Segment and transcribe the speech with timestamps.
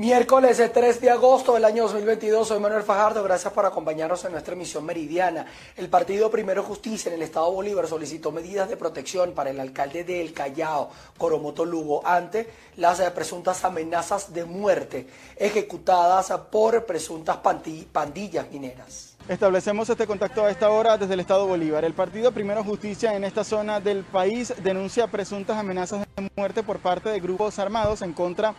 [0.00, 4.54] Miércoles 3 de agosto del año 2022, soy Manuel Fajardo, gracias por acompañarnos en nuestra
[4.54, 5.44] emisión meridiana.
[5.76, 10.02] El Partido Primero Justicia en el Estado Bolívar solicitó medidas de protección para el alcalde
[10.04, 17.36] de El Callao, Coromoto Lugo, ante las eh, presuntas amenazas de muerte ejecutadas por presuntas
[17.92, 19.18] pandillas mineras.
[19.28, 21.84] Establecemos este contacto a esta hora desde el Estado Bolívar.
[21.84, 26.78] El Partido Primero Justicia en esta zona del país denuncia presuntas amenazas de muerte por
[26.78, 28.54] parte de grupos armados en contra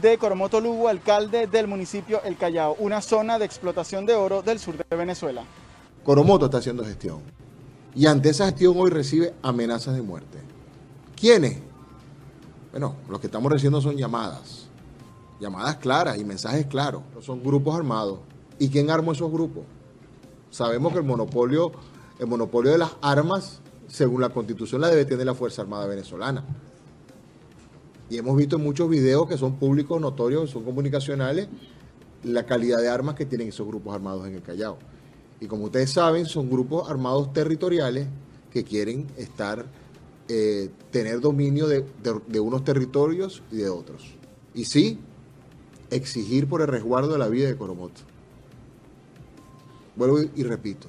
[0.00, 4.58] de Coromoto Lugo, alcalde del municipio El Callao, una zona de explotación de oro del
[4.58, 5.44] sur de Venezuela.
[6.02, 7.20] Coromoto está haciendo gestión
[7.94, 10.38] y ante esa gestión hoy recibe amenazas de muerte.
[11.16, 11.58] ¿Quiénes?
[12.72, 14.66] Bueno, los que estamos recibiendo son llamadas,
[15.40, 17.02] llamadas claras y mensajes claros.
[17.20, 18.18] Son grupos armados.
[18.58, 19.64] ¿Y quién armó esos grupos?
[20.50, 21.72] Sabemos que el monopolio,
[22.18, 26.44] el monopolio de las armas, según la constitución, la debe tener la Fuerza Armada Venezolana.
[28.10, 31.48] Y hemos visto muchos videos que son públicos, notorios, son comunicacionales,
[32.22, 34.78] la calidad de armas que tienen esos grupos armados en el Callao.
[35.40, 38.06] Y como ustedes saben, son grupos armados territoriales
[38.50, 39.66] que quieren estar,
[40.28, 41.84] eh, tener dominio de,
[42.28, 44.14] de unos territorios y de otros.
[44.54, 44.98] Y sí,
[45.90, 48.02] exigir por el resguardo de la vida de Coromoto.
[49.96, 50.88] Vuelvo y repito,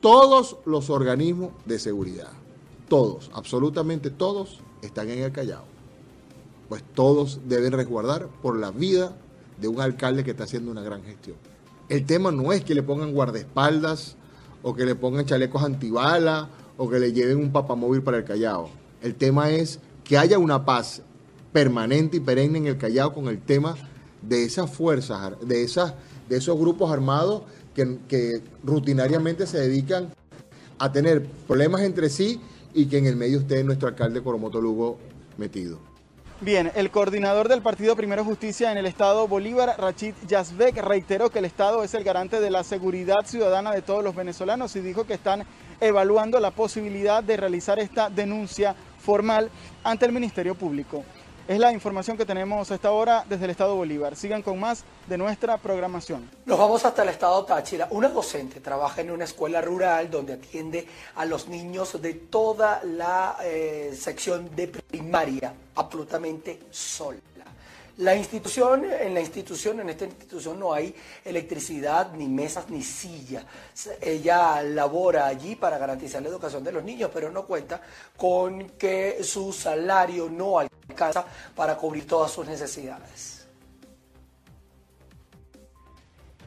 [0.00, 2.32] todos los organismos de seguridad,
[2.88, 5.79] todos, absolutamente todos, están en el Callao
[6.70, 9.16] pues todos deben resguardar por la vida
[9.60, 11.36] de un alcalde que está haciendo una gran gestión.
[11.88, 14.14] El tema no es que le pongan guardaespaldas
[14.62, 18.70] o que le pongan chalecos antibala o que le lleven un papamóvil para el Callao.
[19.02, 21.02] El tema es que haya una paz
[21.52, 23.74] permanente y perenne en el Callao con el tema
[24.22, 25.94] de esas fuerzas, de, esas,
[26.28, 27.42] de esos grupos armados
[27.74, 30.14] que, que rutinariamente se dedican
[30.78, 32.40] a tener problemas entre sí
[32.74, 34.98] y que en el medio esté nuestro alcalde Coromoto Lugo
[35.36, 35.89] metido.
[36.42, 41.40] Bien, el coordinador del Partido Primero Justicia en el Estado Bolívar, Rachid Yazbek, reiteró que
[41.40, 45.04] el Estado es el garante de la seguridad ciudadana de todos los venezolanos y dijo
[45.04, 45.44] que están
[45.82, 49.50] evaluando la posibilidad de realizar esta denuncia formal
[49.84, 51.04] ante el Ministerio Público.
[51.50, 54.14] Es la información que tenemos a esta hora desde el Estado Bolívar.
[54.14, 56.30] Sigan con más de nuestra programación.
[56.46, 57.88] Nos vamos hasta el Estado Táchira.
[57.90, 63.36] Una docente trabaja en una escuela rural donde atiende a los niños de toda la
[63.42, 67.18] eh, sección de primaria, absolutamente sola.
[67.98, 73.44] La institución, en la institución, en esta institución no hay electricidad, ni mesas, ni silla.
[74.00, 77.80] Ella labora allí para garantizar la educación de los niños, pero no cuenta
[78.16, 81.24] con que su salario no alcanza
[81.54, 83.39] para cubrir todas sus necesidades.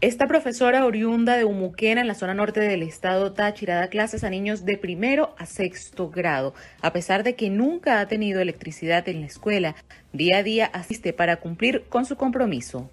[0.03, 4.30] Esta profesora oriunda de Umuquena, en la zona norte del estado Táchira, da clases a
[4.30, 6.53] niños de primero a sexto grado.
[6.81, 9.75] A pesar de que nunca ha tenido electricidad en la escuela,
[10.12, 12.90] día a día asiste para cumplir con su compromiso.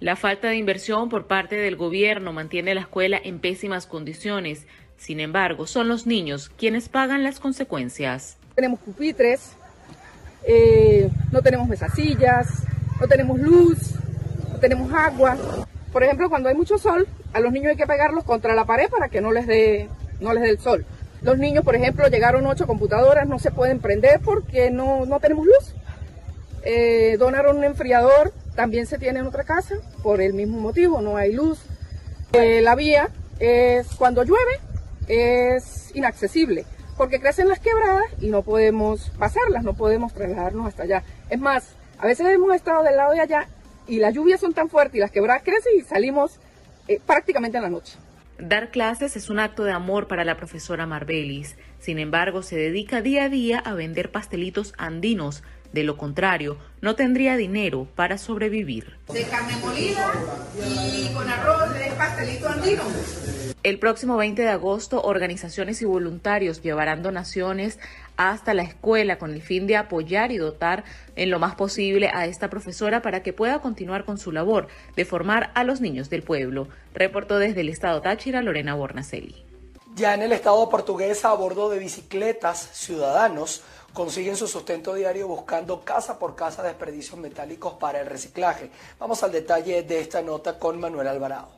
[0.00, 4.66] La falta de inversión por parte del gobierno mantiene la escuela en pésimas condiciones.
[4.96, 8.38] Sin embargo, son los niños quienes pagan las consecuencias.
[8.54, 9.52] Tenemos pupitres,
[10.48, 12.48] eh, no tenemos mesasillas,
[12.98, 13.76] no tenemos luz,
[14.50, 15.36] no tenemos agua.
[15.94, 18.88] Por ejemplo, cuando hay mucho sol, a los niños hay que pegarlos contra la pared
[18.90, 19.88] para que no les dé,
[20.18, 20.84] no les dé el sol.
[21.22, 25.72] Los niños, por ejemplo, llegaron ocho computadoras, no se pueden prender porque no, tenemos luz.
[26.64, 31.16] Eh, donaron un enfriador, también se tiene en otra casa, por el mismo motivo, no
[31.16, 31.60] hay luz.
[32.32, 34.58] Eh, la vía es, cuando llueve,
[35.06, 36.64] es inaccesible,
[36.96, 41.04] porque crecen las quebradas y no podemos pasarlas, no podemos trasladarnos hasta allá.
[41.30, 41.68] Es más,
[42.00, 43.46] a veces hemos estado del lado de allá
[43.86, 46.38] y las lluvias son tan fuertes y las quebradas crecen y salimos
[46.88, 47.96] eh, prácticamente en la noche.
[48.38, 51.56] Dar clases es un acto de amor para la profesora Marbelis.
[51.78, 55.44] Sin embargo, se dedica día a día a vender pastelitos andinos.
[55.72, 58.96] De lo contrario, no tendría dinero para sobrevivir.
[59.12, 60.12] De carne molida
[60.68, 62.82] y con arroz de pastelito andino.
[63.64, 67.78] El próximo 20 de agosto, organizaciones y voluntarios llevarán donaciones
[68.16, 70.84] hasta la escuela con el fin de apoyar y dotar
[71.16, 75.04] en lo más posible a esta profesora para que pueda continuar con su labor de
[75.04, 76.68] formar a los niños del pueblo.
[76.92, 79.44] Reportó desde el estado Táchira Lorena Bornacelli.
[79.96, 83.62] Ya en el estado portugués, a bordo de bicicletas, ciudadanos
[83.92, 88.70] consiguen su sustento diario buscando casa por casa desperdicios metálicos para el reciclaje.
[88.98, 91.48] Vamos al detalle de esta nota con Manuel Alvarado.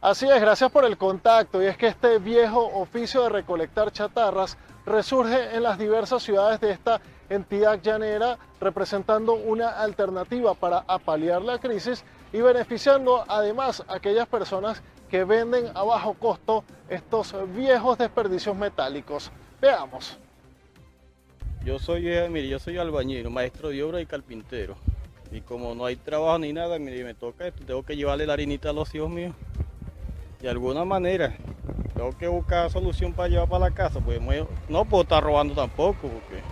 [0.00, 1.62] Así es, gracias por el contacto.
[1.62, 4.56] Y es que este viejo oficio de recolectar chatarras
[4.86, 11.58] resurge en las diversas ciudades de esta entidad llanera, representando una alternativa para apalear la
[11.58, 18.56] crisis y beneficiando además a aquellas personas que venden a bajo costo estos viejos desperdicios
[18.56, 19.30] metálicos.
[19.60, 20.18] Veamos.
[21.64, 24.76] Yo soy, eh, mire, yo soy albañil, maestro de obra y carpintero.
[25.30, 28.32] Y como no hay trabajo ni nada, me, me toca esto, tengo que llevarle la
[28.32, 29.34] harinita a los hijos míos.
[30.40, 31.36] De alguna manera,
[32.02, 34.20] tengo que buscar solución para llevar para la casa, pues
[34.68, 36.42] no puedo estar robando tampoco, porque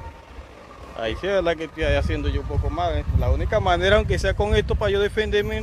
[0.96, 2.92] ahí sí es verdad que estoy haciendo yo un poco más.
[2.92, 3.04] ¿eh?
[3.18, 5.60] La única manera, aunque sea con esto, para yo defenderme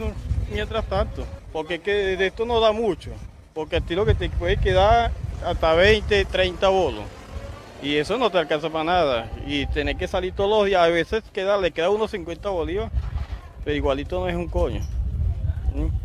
[0.52, 3.12] mientras tanto, porque que de esto no da mucho,
[3.54, 5.12] porque a ti lo que te puede quedar
[5.46, 7.06] hasta 20, 30 bolos.
[7.82, 9.32] Y eso no te alcanza para nada.
[9.46, 12.92] Y tener que salir todos los días, a veces queda, le queda unos 50 bolívares,
[13.64, 14.82] pero igualito no es un coño.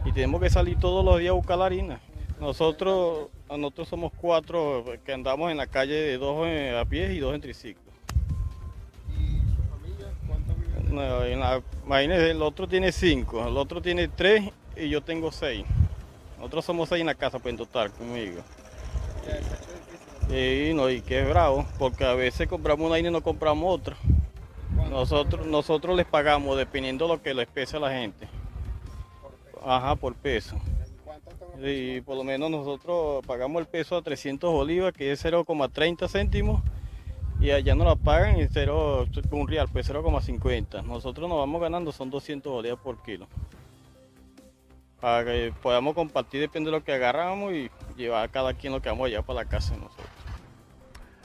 [0.05, 2.01] Y tenemos que salir todos los días a buscar la harina.
[2.43, 6.47] Nosotros, nosotros somos cuatro que andamos en la calle, de dos
[6.79, 7.83] a pie y dos en triciclo.
[9.11, 10.95] ¿Y su familia cuántos viven?
[10.95, 11.23] No,
[12.05, 15.65] el otro tiene cinco, el otro tiene tres y yo tengo seis.
[16.39, 18.43] Nosotros somos seis en la casa, pues en total, conmigo.
[20.29, 23.97] Y no, y que es bravo, porque a veces compramos una y no compramos otra.
[24.91, 28.29] Nosotros, nosotros les pagamos dependiendo de lo que les pese a la gente.
[29.65, 30.57] Ajá, por peso.
[31.63, 36.63] Y por lo menos nosotros pagamos el peso a 300 bolívares, que es 0,30 céntimos,
[37.41, 40.85] y allá nos la pagan en 0, un real, pues 0,50.
[40.85, 43.27] Nosotros nos vamos ganando, son 200 bolívares por kilo
[45.03, 48.81] para que podamos compartir, depende de lo que agarramos y llevar a cada quien lo
[48.81, 50.07] que vamos allá para la casa nosotros.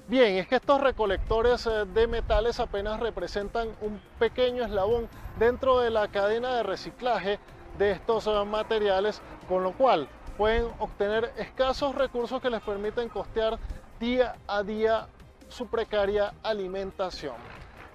[0.07, 5.07] Bien, es que estos recolectores eh, de metales apenas representan un pequeño eslabón
[5.37, 7.37] dentro de la cadena de reciclaje
[7.77, 10.07] de estos eh, materiales, con lo cual
[10.38, 13.57] pueden obtener escasos recursos que les permiten costear
[14.00, 15.07] día a día
[15.47, 17.35] su precaria alimentación.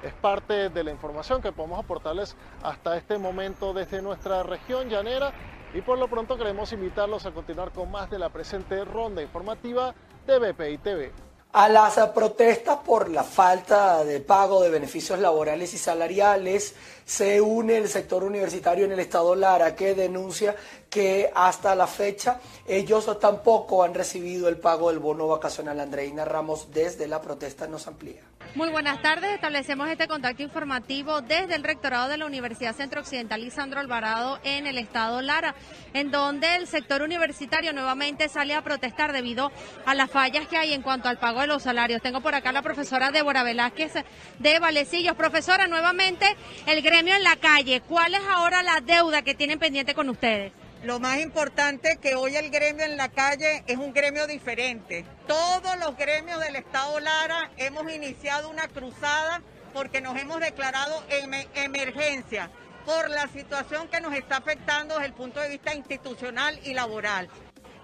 [0.02, 5.32] Es parte de la información que podemos aportarles hasta este momento desde nuestra región llanera
[5.75, 9.94] y por lo pronto queremos invitarlos a continuar con más de la presente ronda informativa
[10.26, 11.31] de BPI TV.
[11.54, 17.76] A las protestas por la falta de pago de beneficios laborales y salariales se une
[17.76, 20.56] el sector universitario en el estado Lara que denuncia
[20.88, 25.78] que hasta la fecha ellos tampoco han recibido el pago del bono vacacional.
[25.78, 28.22] Andreina Ramos desde la protesta nos amplía.
[28.54, 29.32] Muy buenas tardes.
[29.32, 34.66] Establecemos este contacto informativo desde el rectorado de la Universidad Centro Occidental Lisandro Alvarado en
[34.66, 35.54] el estado Lara,
[35.94, 39.50] en donde el sector universitario nuevamente sale a protestar debido
[39.87, 42.02] a las fallas que hay en cuanto al pago de los salarios.
[42.02, 43.94] Tengo por acá la profesora Débora Velázquez
[44.38, 45.16] de Valecillos.
[45.16, 46.26] Profesora, nuevamente
[46.66, 47.81] el gremio en la calle.
[47.81, 50.52] ¿Cuál es ahora la deuda que tienen pendiente con ustedes?
[50.82, 55.05] Lo más importante que hoy el gremio en la calle es un gremio diferente.
[55.29, 59.43] Todos los gremios del Estado Lara hemos iniciado una cruzada
[59.73, 62.50] porque nos hemos declarado en emergencia
[62.84, 67.28] por la situación que nos está afectando desde el punto de vista institucional y laboral.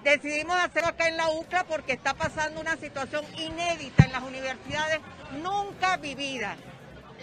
[0.02, 4.98] Decidimos hacerlo acá en la UCLA porque está pasando una situación inédita en las universidades
[5.40, 6.56] nunca vivida.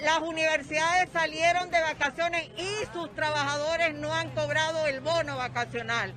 [0.02, 6.14] Las universidades salieron de vacaciones y sus trabajadores no han cobrado el bono vacacional.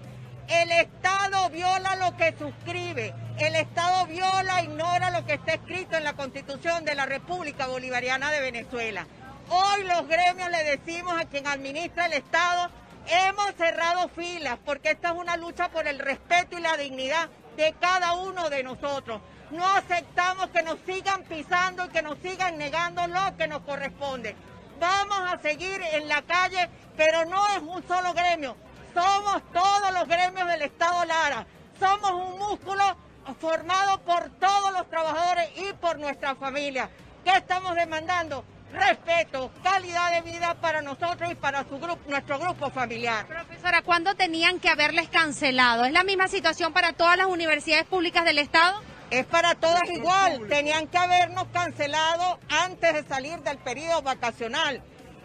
[0.49, 3.15] El Estado viola lo que suscribe.
[3.39, 8.33] El Estado viola, ignora lo que está escrito en la Constitución de la República Bolivariana
[8.33, 9.07] de Venezuela.
[9.49, 12.71] Hoy los gremios le decimos a quien administra el Estado,
[13.07, 17.75] hemos cerrado filas porque esta es una lucha por el respeto y la dignidad de
[17.81, 19.21] cada uno de nosotros.
[19.51, 24.37] No aceptamos que nos sigan pisando y que nos sigan negando lo que nos corresponde.
[24.79, 28.57] Vamos a seguir en la calle, pero no es un solo gremio.
[28.95, 31.47] Somos todos los gremios del Estado Lara.
[31.81, 32.97] Somos un músculo
[33.41, 36.91] formado por todos los trabajadores y por nuestra familia.
[37.25, 38.45] ¿Qué estamos demandando?
[38.73, 43.27] respeto, calidad de vida para nosotros y para su grupo, nuestro grupo familiar.
[43.27, 45.85] Profesora, ¿cuándo tenían que haberles cancelado?
[45.85, 48.81] ¿Es la misma situación para todas las universidades públicas del Estado?
[49.11, 50.47] Es para todas igual.
[50.49, 54.83] Tenían que habernos cancelado antes de salir del periodo vacacional.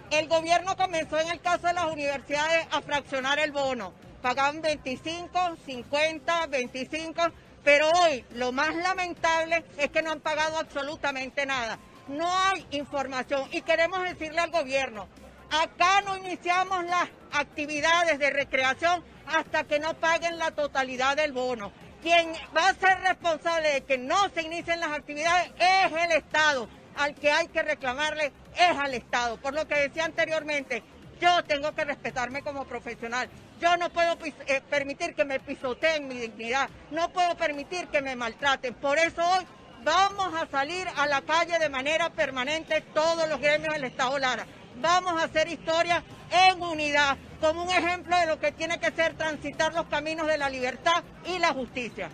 [0.09, 3.93] El gobierno comenzó en el caso de las universidades a fraccionar el bono.
[4.21, 7.21] Pagaban 25, 50, 25,
[7.63, 11.77] pero hoy lo más lamentable es que no han pagado absolutamente nada.
[12.07, 15.07] No hay información y queremos decirle al gobierno,
[15.49, 21.71] acá no iniciamos las actividades de recreación hasta que no paguen la totalidad del bono.
[22.03, 26.67] Quien va a ser responsable de que no se inicien las actividades es el Estado.
[26.97, 29.37] Al que hay que reclamarle es al Estado.
[29.37, 30.83] Por lo que decía anteriormente,
[31.21, 33.29] yo tengo que respetarme como profesional.
[33.61, 34.17] Yo no puedo
[34.47, 36.69] eh, permitir que me pisoteen mi dignidad.
[36.91, 38.73] No puedo permitir que me maltraten.
[38.73, 39.45] Por eso hoy
[39.85, 44.45] vamos a salir a la calle de manera permanente todos los gremios del Estado Lara.
[44.77, 49.15] Vamos a hacer historia en unidad como un ejemplo de lo que tiene que ser
[49.15, 52.09] transitar los caminos de la libertad y la justicia.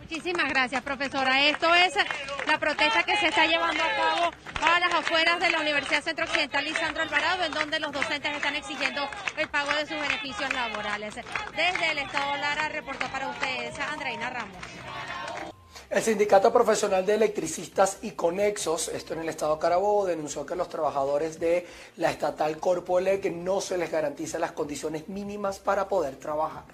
[0.00, 1.40] Muchísimas gracias, profesora.
[1.44, 1.94] Esto es
[2.46, 4.30] la protesta que se está llevando a cabo
[4.62, 8.54] a las afueras de la Universidad Centro Occidental Lisandro Alvarado, en donde los docentes están
[8.54, 9.08] exigiendo
[9.38, 11.14] el pago de sus beneficios laborales.
[11.56, 14.58] Desde el Estado Lara reportó para ustedes Andreina Ramos.
[15.90, 20.68] El Sindicato Profesional de Electricistas y Conexos, esto en el estado Carabobo, denunció que los
[20.68, 21.66] trabajadores de
[21.98, 26.64] la estatal Corpoelec no se les garantiza las condiciones mínimas para poder trabajar.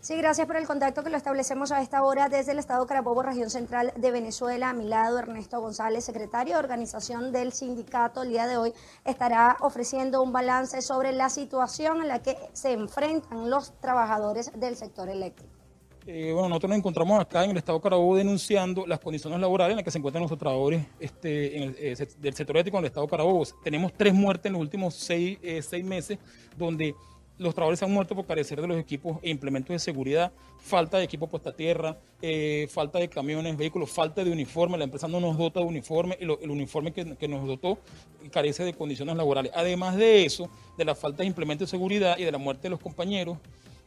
[0.00, 3.22] Sí, gracias por el contacto que lo establecemos a esta hora desde el Estado Carabobo,
[3.22, 4.70] región central de Venezuela.
[4.70, 8.22] A mi lado, Ernesto González, secretario de organización del sindicato.
[8.22, 8.72] El día de hoy
[9.04, 14.76] estará ofreciendo un balance sobre la situación en la que se enfrentan los trabajadores del
[14.76, 15.45] sector eléctrico.
[16.08, 19.76] Eh, bueno, nosotros nos encontramos acá en el Estado Carabobo denunciando las condiciones laborales en
[19.78, 23.08] las que se encuentran nuestros trabajadores este, el, eh, del sector eléctrico en el Estado
[23.08, 23.44] Carabobo.
[23.64, 26.18] Tenemos tres muertes en los últimos seis, eh, seis meses,
[26.56, 26.94] donde
[27.38, 31.04] los trabajadores han muerto por carecer de los equipos e implementos de seguridad, falta de
[31.04, 31.98] equipo puesta a tierra,
[32.68, 34.78] falta de camiones, vehículos, falta de uniforme.
[34.78, 37.78] La empresa no nos dota de uniforme y el uniforme que, nos dotó
[38.30, 39.52] carece de condiciones laborales.
[39.54, 40.48] Además de eso,
[40.78, 43.36] de la falta de implementos de seguridad y de la muerte de los compañeros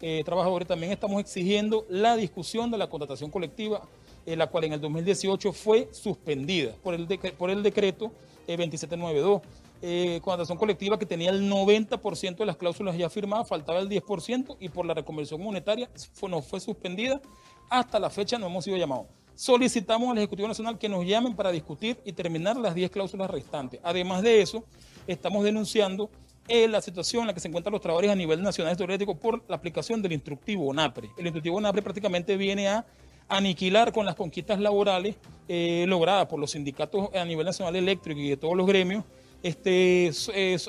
[0.02, 3.82] eh, trabajadores, también estamos exigiendo la discusión de la contratación colectiva,
[4.26, 8.12] eh, la cual en el 2018 fue suspendida por el, por el decreto
[8.48, 9.42] 2792
[9.82, 14.58] eh, contratación colectiva que tenía el 90% de las cláusulas ya firmadas, faltaba el 10%
[14.60, 17.22] y por la reconversión monetaria fue, no fue suspendida.
[17.70, 19.06] Hasta la fecha no hemos sido llamados.
[19.36, 23.80] Solicitamos al Ejecutivo Nacional que nos llamen para discutir y terminar las 10 cláusulas restantes.
[23.82, 24.66] Además de eso,
[25.08, 26.10] estamos denunciando
[26.50, 29.44] eh, la situación en la que se encuentran los trabajadores a nivel nacional teorético por
[29.48, 31.10] la aplicación del instructivo ONAPRE.
[31.18, 32.86] El instructivo ONAPRE prácticamente viene a
[33.28, 35.16] aniquilar con las conquistas laborales
[35.48, 39.06] eh, logradas por los sindicatos a nivel nacional eléctrico y de todos los gremios
[39.44, 40.12] este,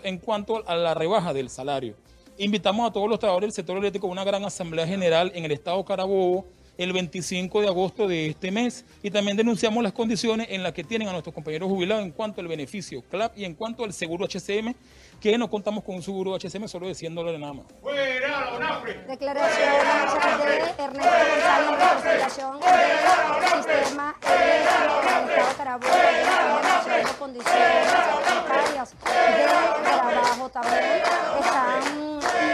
[0.05, 1.97] en cuanto a la rebaja del salario.
[2.39, 5.53] Invitamos a todos los trabajadores del sector eléctrico a una gran asamblea general en el
[5.53, 6.47] estado Carabobo
[6.79, 10.83] el 25 de agosto de este mes y también denunciamos las condiciones en las que
[10.83, 14.27] tienen a nuestros compañeros jubilados en cuanto al beneficio CLAP y en cuanto al seguro
[14.27, 14.75] HCM,
[15.21, 17.67] que no contamos con un seguro HCM, solo diciéndole nada más.
[19.07, 19.71] Declaración
[20.77, 22.23] de Ernesto González del
[23.63, 25.01] sistema eléctrico
[25.31, 27.87] el Carabobo, de condiciones
[28.27, 29.47] precarias de
[29.85, 31.03] trabajo también
[31.41, 31.83] están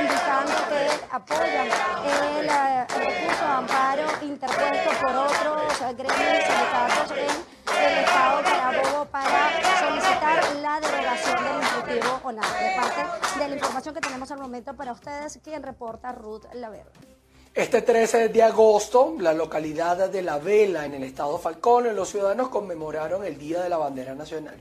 [0.02, 7.99] indicando que apoyan el eh, recurso de amparo interpuesto por otros gremios sindicatos en el
[7.99, 12.47] Estado de Carabobo para solicitar la derogación del instructivo ONAR.
[12.47, 16.90] De parte de la información que tenemos al momento para ustedes, quien reporta Ruth Laverde.
[17.54, 22.50] Este 13 de agosto, la localidad de La Vela, en el estado Falcón, los ciudadanos
[22.50, 24.61] conmemoraron el Día de la Bandera Nacional.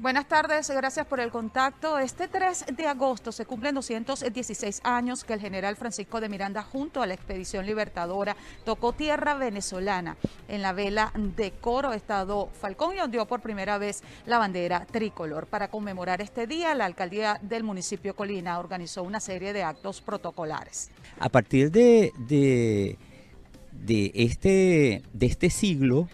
[0.00, 1.98] Buenas tardes, gracias por el contacto.
[1.98, 7.02] Este 3 de agosto se cumplen 216 años que el general Francisco de Miranda junto
[7.02, 10.16] a la expedición libertadora tocó tierra venezolana
[10.48, 15.46] en la vela de Coro, Estado Falcón, y ondeó por primera vez la bandera tricolor.
[15.46, 20.88] Para conmemorar este día, la alcaldía del municipio Colina organizó una serie de actos protocolares.
[21.18, 22.96] A partir de, de,
[23.70, 26.08] de este, de este siglo,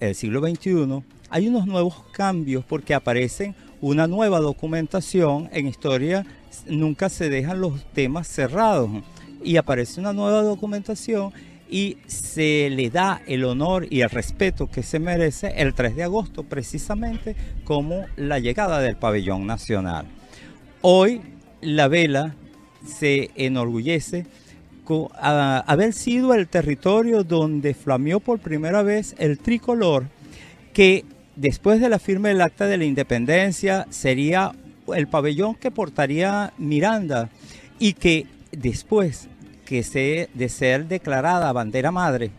[0.00, 5.48] el siglo XXI, hay unos nuevos cambios porque aparecen una nueva documentación.
[5.52, 6.24] En historia
[6.66, 8.90] nunca se dejan los temas cerrados
[9.42, 11.32] y aparece una nueva documentación
[11.70, 16.04] y se le da el honor y el respeto que se merece el 3 de
[16.04, 20.06] agosto precisamente como la llegada del pabellón nacional.
[20.80, 21.20] Hoy
[21.60, 22.34] la vela
[22.86, 24.26] se enorgullece
[24.84, 30.06] con haber sido el territorio donde flameó por primera vez el tricolor
[30.72, 31.04] que
[31.38, 34.52] después de la firma del Acta de la Independencia sería
[34.94, 37.30] el pabellón que portaría Miranda
[37.78, 39.28] y que después
[39.64, 42.30] que se, de ser declarada bandera madre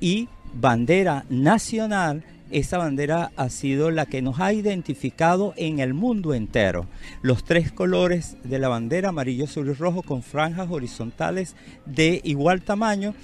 [0.00, 6.34] y bandera nacional, esa bandera ha sido la que nos ha identificado en el mundo
[6.34, 6.86] entero.
[7.22, 12.62] Los tres colores de la bandera, amarillo, azul y rojo, con franjas horizontales de igual
[12.62, 13.14] tamaño,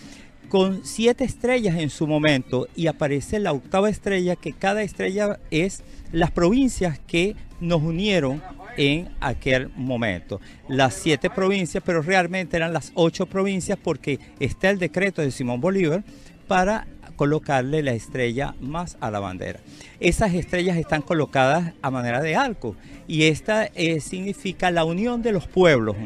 [0.53, 5.83] con siete estrellas en su momento y aparece la octava estrella, que cada estrella es
[6.13, 8.43] las provincias que nos unieron
[8.77, 10.43] en aquel momento.
[10.69, 15.63] Las siete provincias, pero realmente eran las ocho provincias porque está el decreto de Simón
[15.63, 16.05] Bolívar
[16.49, 19.61] para colocarle la estrella más a la bandera.
[20.01, 22.77] Esas estrellas están colocadas a manera de arco
[23.07, 25.97] y esta eh, significa la unión de los pueblos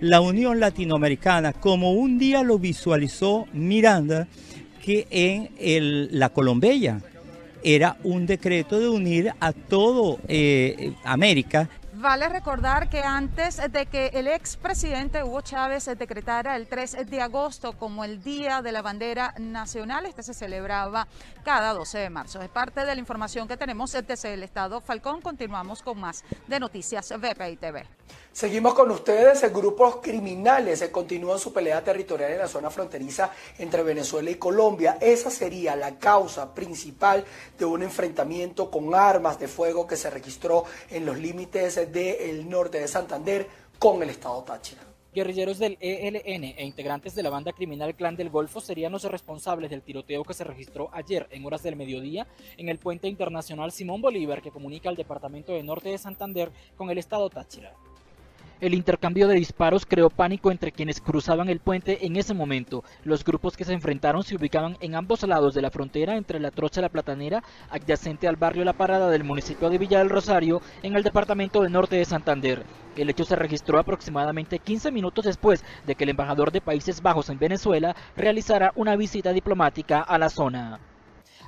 [0.00, 4.28] la Unión Latinoamericana, como un día lo visualizó Miranda,
[4.84, 7.00] que en la Colombella
[7.64, 11.68] era un decreto de unir a todo eh, América
[12.00, 17.72] Vale recordar que antes de que el expresidente Hugo Chávez decretara el 3 de agosto
[17.72, 21.08] como el Día de la Bandera Nacional, este se celebraba
[21.42, 22.40] cada 12 de marzo.
[22.40, 25.20] Es parte de la información que tenemos desde el Estado Falcón.
[25.20, 27.84] Continuamos con más de Noticias VPI TV.
[28.32, 29.52] Seguimos con ustedes.
[29.52, 34.98] Grupos criminales continúan su pelea territorial en la zona fronteriza entre Venezuela y Colombia.
[35.00, 37.24] Esa sería la causa principal
[37.58, 42.78] de un enfrentamiento con armas de fuego que se registró en los límites del norte
[42.78, 44.82] de Santander con el estado Táchira.
[45.14, 49.70] Guerrilleros del ELN e integrantes de la banda criminal Clan del Golfo serían los responsables
[49.70, 54.00] del tiroteo que se registró ayer en horas del mediodía en el puente internacional Simón
[54.00, 57.74] Bolívar que comunica al departamento de norte de Santander con el estado Táchira.
[58.60, 62.82] El intercambio de disparos creó pánico entre quienes cruzaban el puente en ese momento.
[63.04, 66.50] Los grupos que se enfrentaron se ubicaban en ambos lados de la frontera entre la
[66.50, 70.60] Trocha y la Platanera, adyacente al barrio La Parada del municipio de Villa del Rosario,
[70.82, 72.64] en el departamento del norte de Santander.
[72.96, 77.30] El hecho se registró aproximadamente 15 minutos después de que el embajador de Países Bajos
[77.30, 80.80] en Venezuela realizara una visita diplomática a la zona.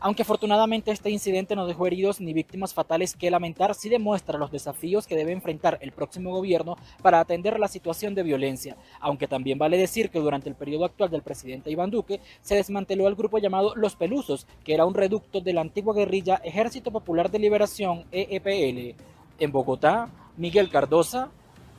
[0.03, 4.51] Aunque afortunadamente este incidente no dejó heridos ni víctimas fatales que lamentar, sí demuestra los
[4.51, 9.59] desafíos que debe enfrentar el próximo gobierno para atender la situación de violencia, aunque también
[9.59, 13.37] vale decir que durante el periodo actual del presidente Iván Duque se desmanteló el grupo
[13.37, 18.07] llamado Los Pelusos, que era un reducto de la antigua guerrilla Ejército Popular de Liberación
[18.11, 18.97] EEPL.
[19.39, 21.31] En Bogotá, Miguel Cardosa,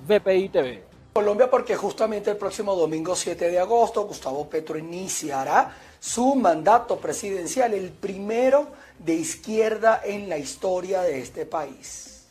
[0.08, 0.84] VPI TV.
[1.14, 7.76] Colombia porque justamente el próximo domingo 7 de agosto Gustavo Petro iniciará su mandato presidencial,
[7.76, 8.68] el primero
[8.98, 12.26] de izquierda en la historia de este país.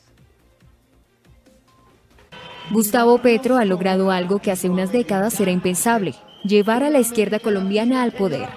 [2.73, 7.39] Gustavo Petro ha logrado algo que hace unas décadas era impensable, llevar a la izquierda
[7.39, 8.49] colombiana al poder.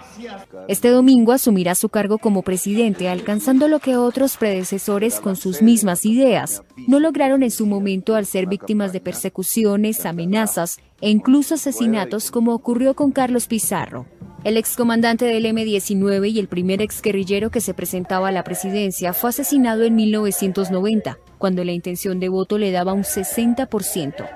[0.68, 6.06] Este domingo asumirá su cargo como presidente, alcanzando lo que otros predecesores con sus mismas
[6.06, 12.32] ideas no lograron en su momento al ser víctimas de persecuciones, amenazas e incluso asesinatos
[12.32, 14.06] como ocurrió con Carlos Pizarro.
[14.44, 19.30] El excomandante del M-19 y el primer exguerrillero que se presentaba a la presidencia fue
[19.30, 24.30] asesinado en 1990, cuando la intención de voto le daba un 60%.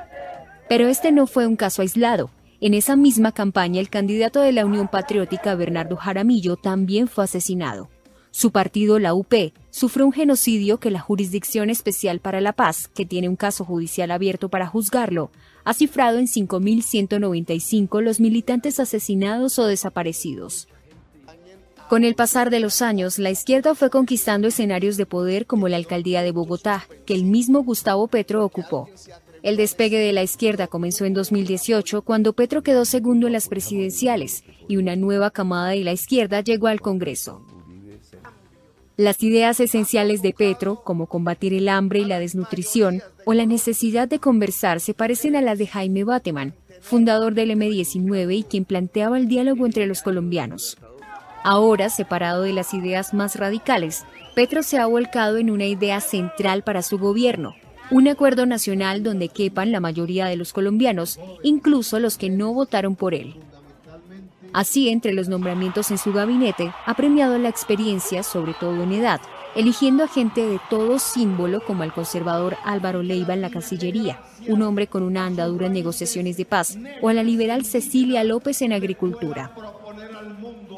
[0.70, 2.30] Pero este no fue un caso aislado.
[2.60, 7.88] En esa misma campaña, el candidato de la Unión Patriótica, Bernardo Jaramillo, también fue asesinado.
[8.32, 9.34] Su partido, la UP,
[9.70, 14.10] sufrió un genocidio que la Jurisdicción Especial para la Paz, que tiene un caso judicial
[14.10, 15.30] abierto para juzgarlo,
[15.66, 20.68] ha cifrado en 5.195 los militantes asesinados o desaparecidos.
[21.90, 25.78] Con el pasar de los años, la izquierda fue conquistando escenarios de poder como la
[25.78, 28.90] alcaldía de Bogotá, que el mismo Gustavo Petro ocupó.
[29.44, 34.44] El despegue de la izquierda comenzó en 2018, cuando Petro quedó segundo en las presidenciales
[34.68, 37.42] y una nueva camada de la izquierda llegó al Congreso.
[38.98, 44.08] Las ideas esenciales de Petro, como combatir el hambre y la desnutrición, o la necesidad
[44.08, 49.20] de conversar, se parecen a las de Jaime Bateman, fundador del M19 y quien planteaba
[49.20, 50.78] el diálogo entre los colombianos.
[51.44, 56.64] Ahora, separado de las ideas más radicales, Petro se ha volcado en una idea central
[56.64, 57.54] para su gobierno,
[57.90, 62.96] un acuerdo nacional donde quepan la mayoría de los colombianos, incluso los que no votaron
[62.96, 63.36] por él.
[64.54, 69.22] Así, entre los nombramientos en su gabinete, ha premiado la experiencia, sobre todo en edad,
[69.56, 74.62] eligiendo a gente de todo símbolo como el conservador Álvaro Leiva en la Cancillería, un
[74.62, 78.74] hombre con una andadura en negociaciones de paz, o a la liberal Cecilia López en
[78.74, 79.52] Agricultura.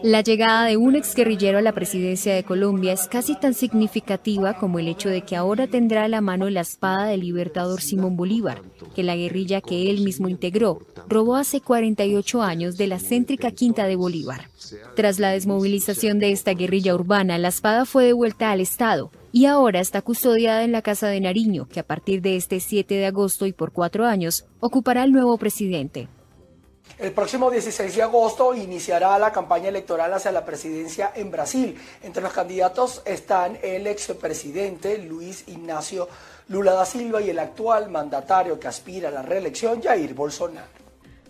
[0.01, 4.79] La llegada de un exguerrillero a la presidencia de Colombia es casi tan significativa como
[4.79, 8.61] el hecho de que ahora tendrá a la mano la espada del libertador Simón Bolívar,
[8.95, 13.87] que la guerrilla que él mismo integró robó hace 48 años de la céntrica Quinta
[13.87, 14.49] de Bolívar.
[14.95, 19.81] Tras la desmovilización de esta guerrilla urbana, la espada fue devuelta al Estado y ahora
[19.81, 23.45] está custodiada en la Casa de Nariño, que a partir de este 7 de agosto
[23.45, 26.07] y por cuatro años ocupará el nuevo presidente.
[26.99, 31.79] El próximo 16 de agosto iniciará la campaña electoral hacia la presidencia en Brasil.
[32.03, 36.09] Entre los candidatos están el expresidente Luis Ignacio
[36.49, 40.67] Lula da Silva y el actual mandatario que aspira a la reelección, Jair Bolsonaro.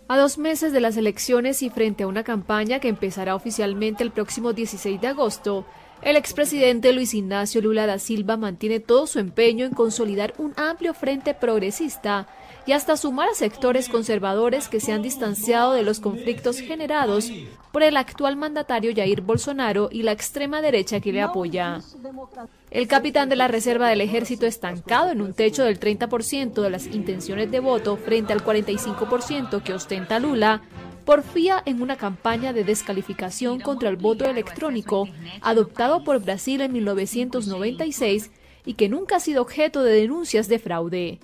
[0.08, 4.10] A dos meses de las elecciones y frente a una campaña que empezará oficialmente el
[4.10, 5.66] próximo 16 de agosto,
[6.02, 10.94] el expresidente Luis Ignacio Lula da Silva mantiene todo su empeño en consolidar un amplio
[10.94, 12.26] frente progresista
[12.70, 17.28] y hasta sumar a sectores conservadores que se han distanciado de los conflictos generados
[17.72, 21.80] por el actual mandatario Jair Bolsonaro y la extrema derecha que le apoya.
[22.70, 26.86] El capitán de la Reserva del Ejército estancado en un techo del 30% de las
[26.86, 30.62] intenciones de voto frente al 45% que ostenta Lula,
[31.04, 35.08] porfía en una campaña de descalificación contra el voto electrónico
[35.40, 38.30] adoptado por Brasil en 1996
[38.64, 41.18] y que nunca ha sido objeto de denuncias de fraude.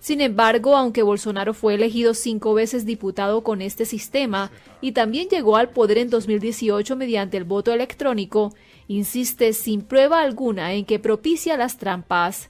[0.00, 5.56] Sin embargo, aunque Bolsonaro fue elegido cinco veces diputado con este sistema y también llegó
[5.56, 8.54] al poder en 2018 mediante el voto electrónico,
[8.88, 12.48] insiste sin prueba alguna en que propicia las trampas.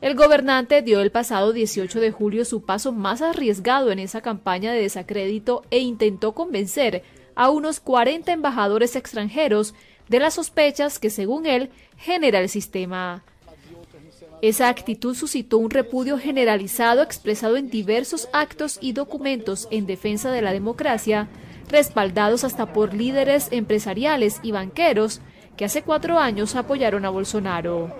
[0.00, 4.72] El gobernante dio el pasado 18 de julio su paso más arriesgado en esa campaña
[4.72, 7.02] de desacrédito e intentó convencer
[7.34, 9.74] a unos 40 embajadores extranjeros
[10.08, 13.24] de las sospechas que, según él, genera el sistema.
[14.46, 20.40] Esa actitud suscitó un repudio generalizado expresado en diversos actos y documentos en defensa de
[20.40, 21.26] la democracia,
[21.68, 25.20] respaldados hasta por líderes empresariales y banqueros
[25.56, 27.92] que hace cuatro años apoyaron a Bolsonaro.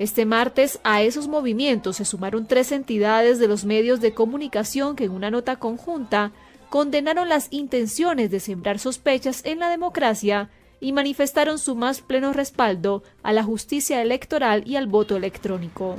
[0.00, 5.04] Este martes a esos movimientos se sumaron tres entidades de los medios de comunicación que
[5.04, 6.32] en una nota conjunta
[6.70, 10.50] condenaron las intenciones de sembrar sospechas en la democracia
[10.84, 15.96] y manifestaron su más pleno respaldo a la justicia electoral y al voto electrónico.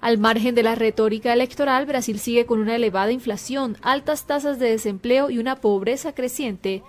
[0.00, 4.70] Al margen de la retórica electoral, Brasil sigue con una elevada inflación, altas tasas de
[4.70, 6.82] desempleo y una pobreza creciente,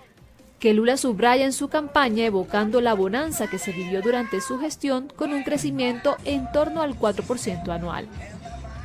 [0.58, 5.12] que Lula subraya en su campaña evocando la bonanza que se vivió durante su gestión
[5.18, 8.08] con un crecimiento en torno al 4% anual.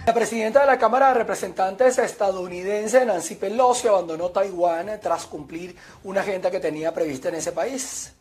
[0.08, 6.22] La presidenta de la Cámara de Representantes estadounidense, Nancy Pelosi, abandonó Taiwán tras cumplir una
[6.22, 8.14] agenda que tenía prevista en ese país.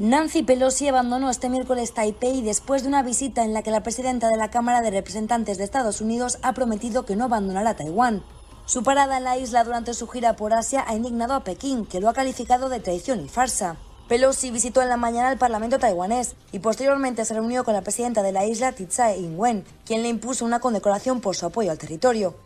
[0.00, 4.28] Nancy Pelosi abandonó este miércoles Taipei después de una visita en la que la presidenta
[4.28, 8.24] de la Cámara de Representantes de Estados Unidos ha prometido que no abandonará Taiwán.
[8.64, 12.00] Su parada en la isla durante su gira por Asia ha indignado a Pekín, que
[12.00, 13.76] lo ha calificado de traición y farsa.
[14.08, 18.22] Pelosi visitó en la mañana el Parlamento taiwanés y posteriormente se reunió con la presidenta
[18.22, 22.36] de la isla, Tsai Ing-wen, quien le impuso una condecoración por su apoyo al territorio.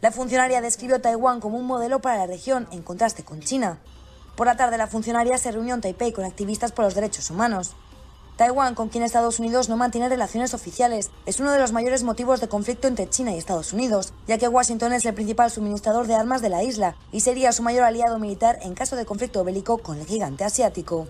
[0.00, 3.80] La funcionaria describió Taiwán como un modelo para la región, en contraste con China.
[4.36, 7.74] Por la tarde, la funcionaria se reunió en Taipei con activistas por los derechos humanos.
[8.38, 12.40] Taiwán, con quien Estados Unidos no mantiene relaciones oficiales, es uno de los mayores motivos
[12.40, 16.14] de conflicto entre China y Estados Unidos, ya que Washington es el principal suministrador de
[16.14, 19.78] armas de la isla y sería su mayor aliado militar en caso de conflicto bélico
[19.78, 21.08] con el gigante asiático.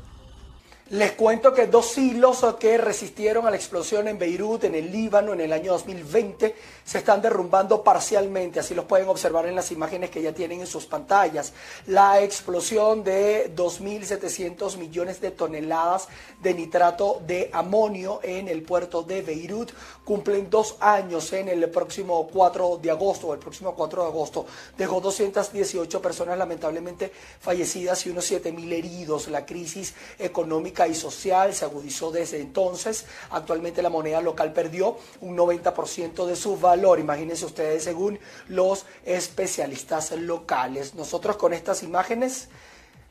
[0.88, 5.34] Les cuento que dos hilos que resistieron a la explosión en Beirut, en el Líbano,
[5.34, 6.56] en el año 2020,
[6.88, 8.60] se están derrumbando parcialmente.
[8.60, 11.52] Así los pueden observar en las imágenes que ya tienen en sus pantallas.
[11.86, 16.08] La explosión de 2.700 millones de toneladas
[16.40, 19.70] de nitrato de amonio en el puerto de Beirut
[20.02, 24.46] cumplen dos años en el próximo 4 de agosto, el próximo 4 de agosto.
[24.78, 29.28] Dejó 218 personas lamentablemente fallecidas y unos 7.000 heridos.
[29.28, 33.04] La crisis económica y social se agudizó desde entonces.
[33.28, 36.56] Actualmente la moneda local perdió un 90% de su
[36.98, 40.94] Imagínense ustedes según los especialistas locales.
[40.94, 42.48] Nosotros con estas imágenes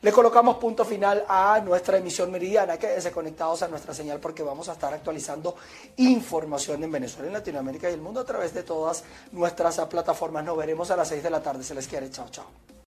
[0.00, 2.78] le colocamos punto final a nuestra emisión meridiana.
[2.78, 5.56] Quédense conectados a nuestra señal porque vamos a estar actualizando
[5.96, 9.02] información en Venezuela, en Latinoamérica y el mundo a través de todas
[9.32, 10.44] nuestras plataformas.
[10.44, 11.64] Nos veremos a las 6 de la tarde.
[11.64, 12.10] Se les quiere.
[12.10, 12.78] Chao, chao.